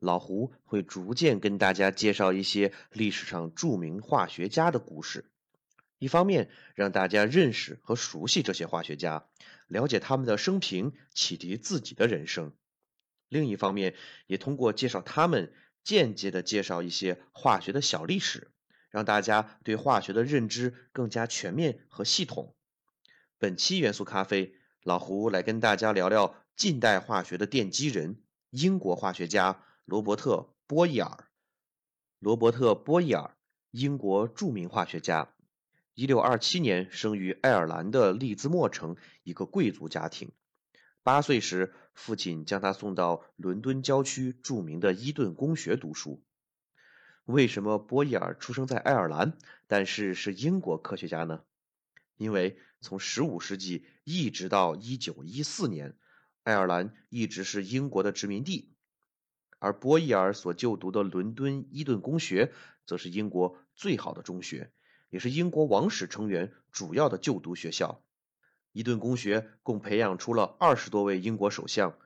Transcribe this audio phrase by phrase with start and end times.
[0.00, 5.30] 老胡会逐渐跟大家介绍一些历史上著名化学家的故事。
[5.98, 9.26] 一方面让大家认识和熟悉这些化学家，
[9.68, 12.52] 了解他们的生平，启迪自己的人生；
[13.28, 13.94] 另一方面，
[14.26, 15.52] 也通过介绍他们，
[15.84, 18.50] 间接的介绍一些化学的小历史，
[18.88, 22.54] 让大家对化学的认知更加全面和系统。
[23.38, 26.34] 本期元素咖啡，老胡来跟大家聊聊。
[26.56, 30.36] 近代化学的奠基人，英国化学家罗伯特·
[30.68, 31.24] 波义尔。
[32.20, 33.36] 罗伯特·波义尔，
[33.72, 35.34] 英国著名化学家。
[35.94, 40.30] 一六二七年生于爱尔兰的利兹莫城一个贵族家庭。
[41.02, 46.22] 八岁时，父亲将他送到伦敦郊区著名的伊顿公学读书。
[47.24, 51.42] 为什么波义尔出生在爱尔兰，但是是英国科学家呢？
[52.16, 55.96] 因为从十五世纪一直到一九一四年。
[56.44, 58.69] 爱尔兰一直是英国的殖民地，
[59.60, 62.52] 而波义尔所就读的伦敦伊顿公学
[62.86, 64.72] 则是英国最好的中学，
[65.10, 68.02] 也是英国王室成员主要的就读学校。
[68.72, 71.98] 伊顿公学共培养出了二十多位英国首相，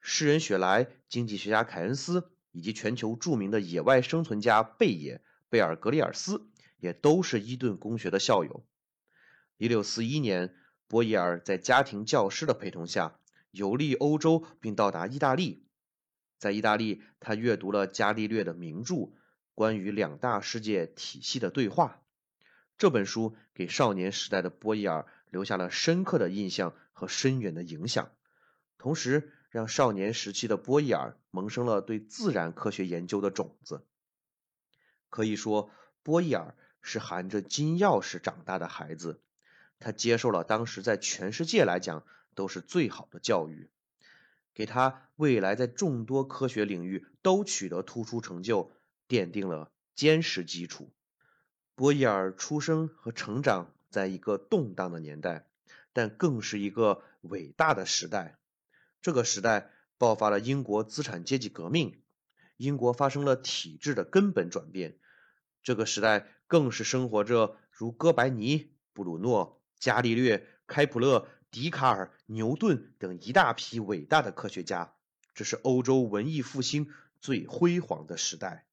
[0.00, 8.64] 诗人雪莱、经济学家凯恩斯以及全球著名的野外生存家贝野、贝尔格里尔斯也都是伊顿公学的校友。
[9.58, 10.54] 一六四一年，
[10.88, 13.18] 波义尔在家庭教师的陪同下。
[13.52, 15.65] 游历欧洲，并到达意大利。
[16.38, 18.94] 在意大利，他阅读了伽利略的名著
[19.54, 22.02] 《关于两大世界体系的对话》。
[22.78, 28.10] 这本书给少年时代的波义尔留下了深刻的印象和深远的影响，
[28.78, 33.84] 同时让少年时期的波义尔萌生了对自然科学研究的种子。
[35.08, 35.70] 可以说，
[36.02, 39.22] 波义尔是含着金钥匙长大的孩子，
[39.78, 42.04] 他接受了当时在全世界来讲。
[42.36, 43.70] 都是最好的教育，
[44.56, 48.72] 给他未来在众多科学领域都取得突出成就
[49.06, 50.94] 奠定了坚实基础。
[51.74, 55.46] 波义尔出生和成长在一个动荡的年代，
[55.92, 58.38] 但更是一个伟大的时代。
[59.02, 62.00] 这个时代爆发了英国资产阶级革命，
[62.56, 64.98] 英国发生了体制的根本转变。
[65.62, 71.28] 这个时代更是生活着如哥白尼、布鲁诺、伽利略、开普勒。
[71.56, 74.94] 笛卡尔、牛顿等一大批伟大的科学家，
[75.32, 76.86] 这是欧洲文艺复兴
[77.18, 78.66] 最辉煌的时代。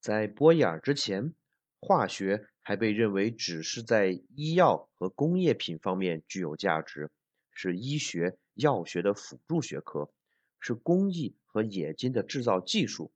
[0.00, 1.34] 在波义尔之前，
[1.78, 7.10] 化学还被认为只是在医药和工业品方面具有价值，
[7.52, 10.10] 是医学、药学的辅助学科，
[10.58, 13.12] 是工艺和冶金的制造技术，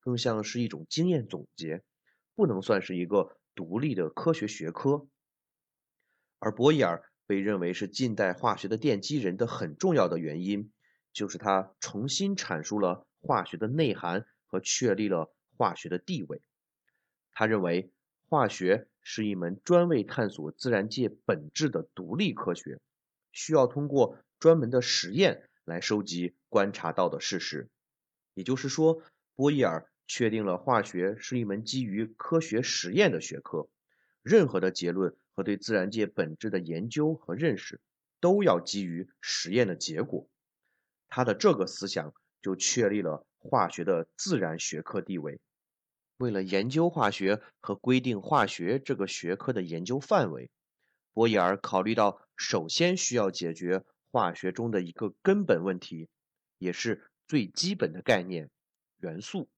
[0.00, 1.84] 更像是一种经验总结，
[2.34, 5.06] 不能算是一个独立的科学学科。
[6.40, 7.08] 而波义尔。
[7.26, 10.70] 被认为是近代化学的奠基人的很重要的原因，
[11.12, 16.42] 就是他重新阐述了化学的内涵和确立了化学的地位。
[17.32, 17.90] 他认为，
[18.28, 22.80] 化学是一门专为探索自然界本质的独立科学，
[23.32, 27.68] 需要通过专门的实验来收集观察到的事实。
[28.34, 29.02] 也就是说，
[29.34, 33.68] 波义尔确定了化学是一门基于科学实验的学科，
[34.22, 35.16] 任何的结论。
[35.34, 37.80] 和对自然界本质的研究和认识，
[38.20, 40.28] 都要基于实验的结果。
[41.08, 45.40] 他的这个思想就确立了化学的自然学科地位。
[46.16, 50.50] 为了研究化学和规定化学这个学科的研究范围，
[51.12, 56.08] 波义尔考虑到，首先需要解决化学中的一个根本问题，
[56.58, 58.50] 也是最基本的概念——
[59.02, 59.48] 元素。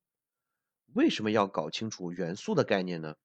[0.95, 3.17] 为什么要搞清楚元素的概念呢？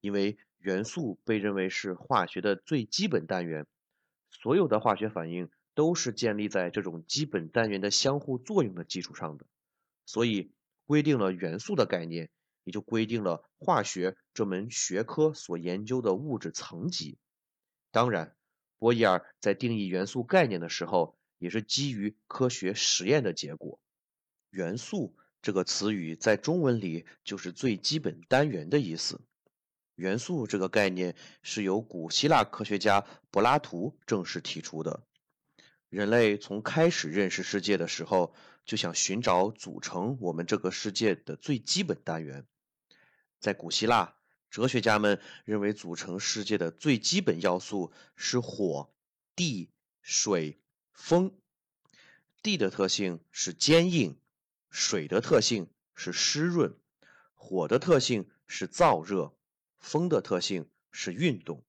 [0.00, 3.66] 因为元素被认为是化学的最基本单元，
[4.30, 9.46] 所有的化学反应都是建立在这种基本单元的相互作用的基础上的，
[10.04, 10.52] 所以
[10.84, 12.28] 规定了元素的概念，
[12.64, 17.16] 也就规定了化学这门学科所研究的物质层级。
[17.90, 18.36] 当然，
[18.78, 23.80] 波义尔在定义元素概念的时候，也是基于科学实验的结果。
[24.50, 29.22] 元素这个词语在中文里就是最基本单元的意思。
[30.00, 35.04] 元素这个概念是由古希腊科学家柏拉图正式提出的。
[35.90, 42.46] 人类从开始认识世界的时候，就想寻找组成我们这个世界的最基本单元，
[43.40, 44.14] 在古希腊，
[44.48, 48.90] 哲学家们认为组成世界的最基本要素是火、
[49.36, 49.70] 地、
[50.00, 50.58] 水、
[50.94, 51.36] 风。
[52.42, 54.18] 地的特性是坚硬，
[54.70, 56.74] 水的特性是湿润，
[57.34, 59.34] 火的特性是燥热，
[59.80, 61.64] 风的特性是运动。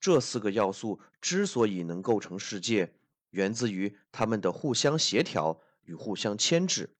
[0.00, 2.94] 这四个要素之所以能构成世界，
[3.30, 6.96] 源自于它们的互相协调与互相牵制。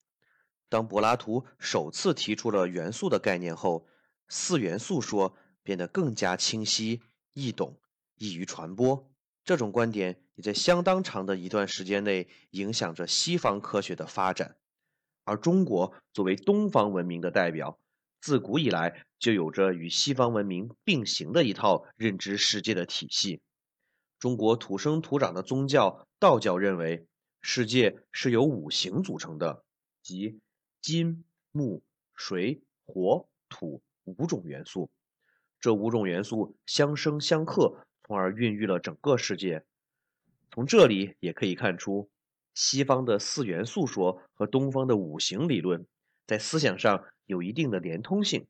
[0.69, 3.87] 当柏拉图首次提出了元素的概念后，
[4.29, 7.03] 四元素说变得更加清晰、
[7.35, 7.79] 易懂、
[8.17, 9.11] 易于传播。
[9.45, 14.57] 这种观点也在相当长的一段时间内影响着西方科学的发展。
[15.25, 17.79] 而中国作为东方文明的代表，
[18.25, 23.43] 自古以来就有着与西方文明并行的一套认知世界的体系。
[24.19, 27.07] 中国土生土长的宗教道教认为，
[27.43, 29.63] 世界是由五行组成的，
[30.03, 30.41] 即
[30.81, 31.23] 金、
[31.53, 31.83] 木、
[32.15, 34.89] 水、火、土五种元素。
[35.61, 39.67] 这五种元素相生相克，从而孕育了整个世界。
[40.51, 42.09] 从这里也可以看出，
[42.55, 45.87] 西方的四元素说和东方的五行理论
[46.27, 48.47] 在思想上有一定的连通性。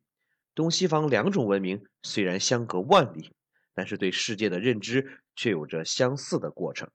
[0.55, 3.33] 东西方两种文明虽然相隔万里，
[3.75, 6.91] 但是对世界的认知却有着相似的过程。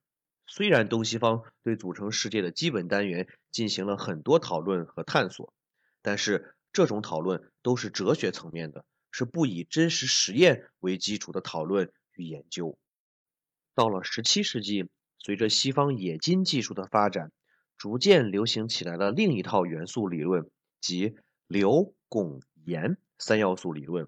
[0.48, 5.54] 虽然东西方对组成世界的基本单元进行了很多讨论和探索，
[6.02, 12.80] 但是这种讨论都是哲学层面的，是不以真实实验为基础的讨论与研究。
[13.76, 14.90] 到了十七世纪，
[15.20, 17.32] 随着西方冶金技术的发展，
[17.78, 20.50] 逐渐流行起来了另一套元素理论，
[20.82, 21.16] 即
[21.50, 24.08] 硫、汞、盐三要素理论。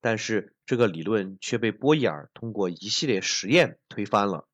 [0.00, 4.48] 但是这个理论却被波义耳通过一系列实验推翻了。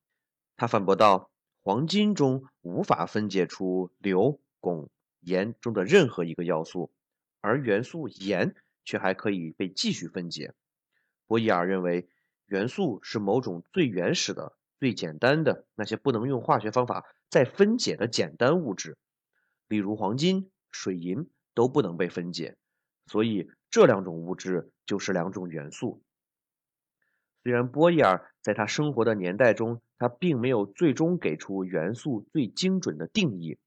[0.56, 1.31] 他反驳道
[1.62, 4.88] ：“黄金中无法分解出硫、汞、
[5.20, 6.93] 盐中的任何一个要素，
[7.41, 10.53] 而元素盐却还可以被继续分解。”
[11.29, 12.09] 波义耳认为，
[12.47, 18.99] 元素是某种最原始的、最简单的那些不能用化学方法再分解的简单物质，
[19.69, 22.57] 例如黄金、水银都不能被分解，
[23.07, 26.05] 所以这两种物质就是两种元素。
[27.43, 33.59] 虽然波义耳在他生活的年代中，他并没有最终给出元素最精准的定义，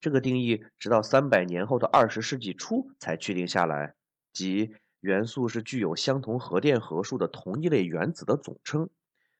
[0.00, 3.94] 这个定义直到三百年后的二十世纪初才确定下来，
[4.32, 8.88] 即元素是具有相同核电荷数的同一类原子的总称，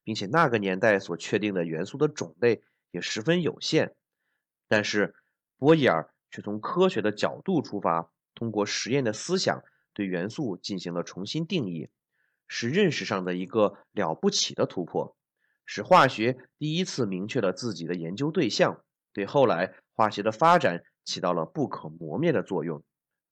[0.04, 3.94] 并且那个年代所确定的元素的种类也十分有限。
[4.68, 5.14] 但是
[5.56, 9.62] 波义耳却从科学的角度出发，通过实验的思想
[9.94, 11.88] 对元素进行了重新定义。
[12.52, 15.16] 是认识上的一个了不起的突破，
[15.66, 18.82] 使化学第一次明确了自己的研究对象，
[19.12, 22.82] 对后来化学的发展起到了不可磨灭的作用。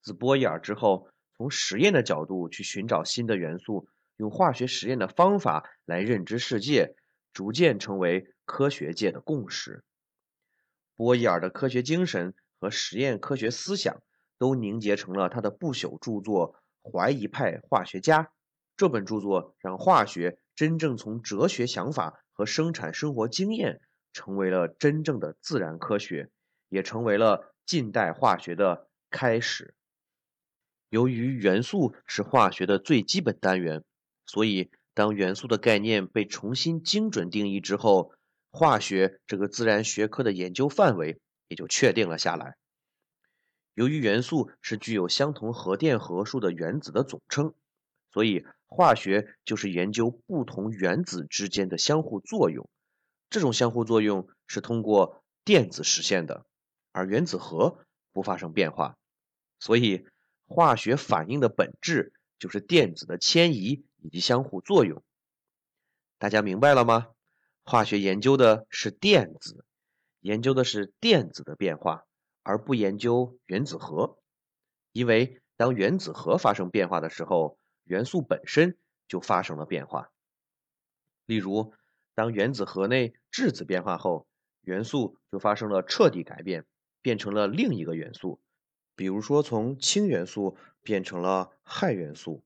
[0.02, 6.94] 自波义耳之后，从实验的角度去寻找新的元素，用化学实验的方法来认知世界，
[7.32, 9.82] 逐渐成为科学界的共识。
[10.94, 14.02] 波义耳的科学精神和实验科学思想
[14.38, 16.54] 都凝结成了他的不朽著作
[16.90, 18.22] 《怀疑派化学家》。
[18.76, 23.80] 这本著作让化学真正从哲学想法和生产生活经验，
[24.12, 26.30] 成为了真正的自然科学，
[26.68, 29.74] 也成为了近代化学的开始。
[30.90, 33.84] 由于元素是化学的最基本单元，
[34.26, 38.12] 所以当元素的概念被重新精准定义之后，
[38.50, 42.56] 化学这个自然学科的研究范围也就确定了下来。
[43.74, 47.54] 由于元素是具有相同核电荷数的原子的总称，
[48.12, 48.46] 所以。
[48.70, 52.68] 化学就是研究不同原子之间的相互作用，
[53.30, 56.44] 这种相互作用是通过电子实现的，
[56.92, 57.78] 而原子核
[58.12, 58.98] 不发生变化，
[59.58, 60.06] 所以
[60.46, 65.02] 化学反应的本质就是电子的迁移以及相互作用。
[66.18, 67.06] 大家明白了吗？
[67.64, 69.64] 化学研究的是电子，
[70.28, 72.04] 研究的是电子的变化，
[72.42, 74.18] 而不研究原子核，
[74.92, 77.56] 因为当原子核发生变化的时候。
[77.84, 78.76] 元素本身
[79.08, 80.10] 就发生了变化。
[81.24, 81.72] 例如，
[82.14, 84.26] 当原子核内质子变化后，
[84.60, 86.66] 元素就发生了彻底改变，
[87.00, 88.42] 变成了另一个元素。
[88.94, 92.44] 比如说，从氢元素变成了氦元素。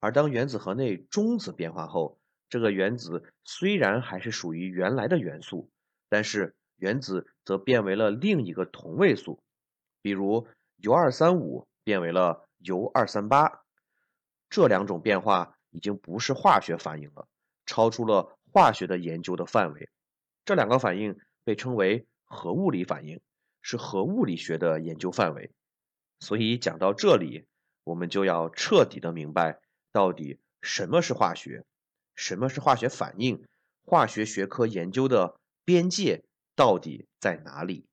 [0.00, 2.18] 而当原子核内中子变化后，
[2.50, 5.70] 这个原子虽然还是属于原来的元素，
[6.10, 6.54] 但是
[6.84, 9.42] 原子则变为了另一个同位素。
[10.02, 13.64] 比如，铀二三五变为了铀二三八。
[14.50, 17.26] 这两种变化已经不是化学反应了，
[17.64, 19.88] 超出了化学的研究的范围。
[20.44, 23.22] 这两个反应被称为核物理反应，
[23.62, 25.52] 是核物理学的研究范围。
[26.20, 27.46] 所以讲到这里，
[27.82, 29.58] 我们就要彻底的明白
[29.90, 31.64] 到底什么是化学，
[32.14, 33.42] 什么是化学反应，
[33.86, 36.24] 化学学科研究的边界
[36.54, 37.86] 到底在哪里。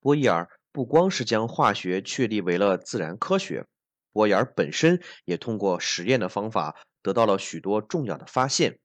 [0.00, 3.66] 波义尔不光是将化学确立为了自然科学，
[4.12, 8.78] 波义尔本身也通过实验的方法得到了许多重要的发现。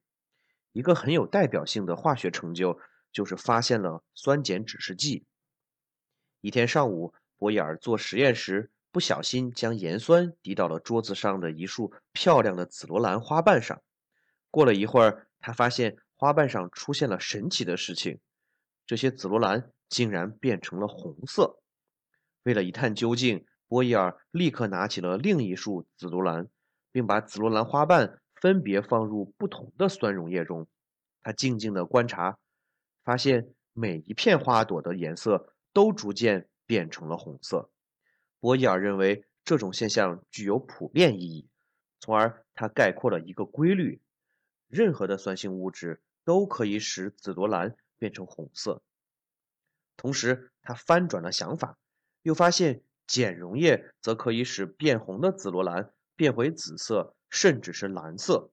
[0.72, 2.78] 一个很有代表性的化学成就
[3.10, 5.24] 就是发现了酸碱指示剂。
[6.42, 13.82] 一天上午，波义尔做实验时不小心将盐酸滴到了桌子上的一束漂亮的紫罗兰花瓣上。
[14.50, 18.20] 过了一会儿，他发现花瓣上出现了神奇的事情，
[18.86, 19.70] 这些紫罗兰。
[19.88, 21.60] 竟然变成了红色。
[22.42, 26.48] 为了一探究竟，波伊尔立刻拿起了另一束紫罗兰，
[26.90, 30.66] 并把紫罗兰花瓣分别放入不同的酸溶液中。
[31.22, 32.36] 他静静地观察，
[33.04, 37.70] 发现每一片花朵的颜色都逐渐变成了红色。
[38.40, 41.48] 波伊尔认为这种现象具有普遍意义，
[42.00, 44.02] 从而他概括了一个规律：
[44.66, 48.82] 任何的酸性物质都可以使紫罗兰变成红色。
[49.96, 51.78] 同时，他翻转了想法，
[52.22, 58.50] 又发现碱溶液则可以使变红的紫罗兰变回紫色，甚至是蓝色。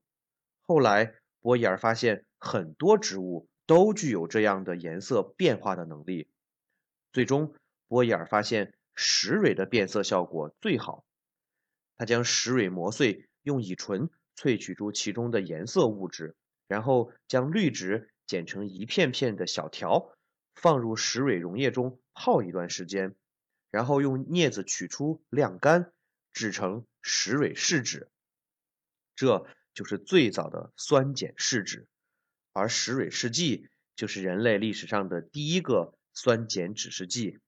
[0.62, 6.30] 后来，波伊尔发现很多植物都具有这样的颜色变化的能力。
[7.12, 7.54] 最终，
[7.88, 11.06] 波伊尔发现石蕊的变色效果最好。
[11.98, 16.36] 他将石蕊磨碎，用乙醇萃取出其中的颜色物质，
[16.68, 20.15] 然后将滤纸剪成一片片的小条。
[20.56, 23.15] 放入石蕊溶液中泡一段时间，
[23.72, 25.92] 然后用镊子取出晾干，
[26.32, 28.08] 制成石蕊试纸。
[29.15, 31.88] 这就是最早的酸碱试纸，
[32.53, 37.39] 而石蕊试剂就是人类历史上的第一个酸碱指示剂。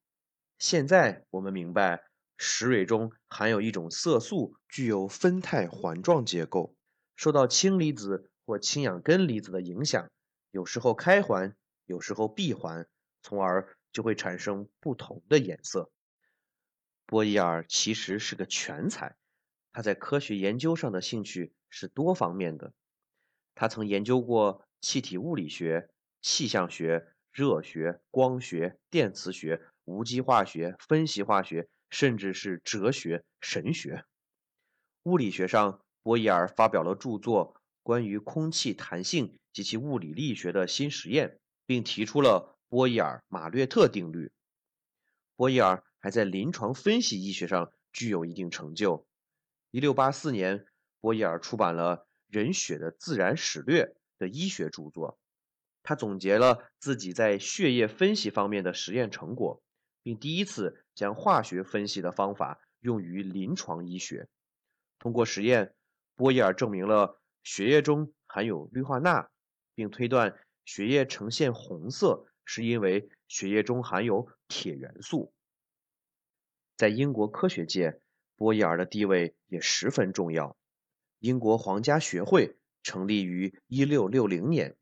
[0.58, 2.04] 现在我们明白，
[2.38, 6.76] 石蕊中含有一种色素，具有酚酞环状结构，
[7.16, 10.10] 受到氢离子或氢氧根离子的影响，
[10.56, 11.54] 有时候开环，
[11.86, 12.88] 有时候闭环。
[13.22, 15.92] 从而就会产生不同的颜色。
[17.08, 19.18] 波伊尔其实是个全才，
[19.74, 22.72] 他在科学研究上的兴趣是多方面的。
[23.56, 25.90] 他曾研究过气体物理学、
[26.22, 34.06] 气象学、热学、光学、电磁学、无机化学、分析化学，甚至是哲学、神学。
[35.02, 41.30] 物理学上，波伊尔发表了著作《关于空气弹性及其物理力学的新实验》，
[41.66, 42.52] 并提出了。
[42.68, 44.34] 波伊尔马略特定律。
[45.38, 49.08] 波伊尔还在临床分析医学上具有一定成就。
[49.72, 50.66] 1684年，
[51.00, 51.98] 波伊尔出版了
[52.28, 53.84] 《人血的自然史略》
[54.18, 55.18] 的医学著作，
[55.84, 59.64] 他总结了自己在血液分析方面的实验成果，
[60.04, 64.28] 并第一次将化学分析的方法用于临床医学。
[65.00, 65.74] 通过实验，
[66.16, 69.30] 波伊尔证明了血液中含有氯化钠，
[69.76, 72.26] 并推断血液呈现红色。
[72.48, 75.34] 是因为血液中含有铁元素。
[76.78, 78.00] 在英国科学界，
[78.36, 80.56] 波伊尔的地位也十分重要。
[81.18, 84.78] 英国皇家学会成立于1660年，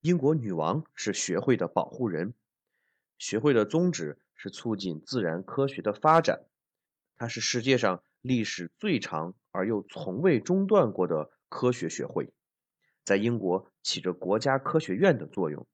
[0.00, 2.32] 英国女王是学会的保护人。
[3.18, 6.46] 学会的宗旨是促进自然科学的发展。
[7.16, 12.32] 它是世界上历史最长而又从未中断过的科学学会，
[13.04, 15.66] 在英国起着国家科学院的作用。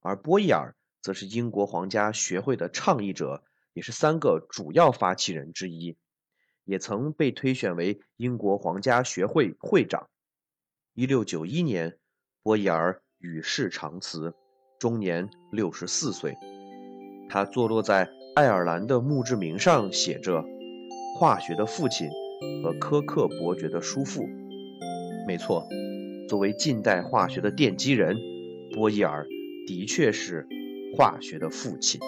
[0.00, 3.42] 而波伊尔则是英国皇家学会的倡议者，
[3.72, 5.96] 也是三个主要发起人之一，
[6.64, 10.08] 也曾被推选为英国皇家学会会长。
[10.94, 11.98] 一六九一年，
[12.42, 14.34] 波伊尔与世长辞，
[14.78, 16.36] 终年六十四岁。
[17.28, 20.44] 他坐落在爱尔兰的墓志铭上写着
[21.18, 22.08] “化学的父亲
[22.62, 24.22] 和苛刻伯爵的叔父”。
[25.26, 25.68] 没错，
[26.28, 28.16] 作为近代化学的奠基人，
[28.74, 29.26] 波义尔。
[29.66, 30.46] 的确是
[30.96, 32.00] 化学的父亲。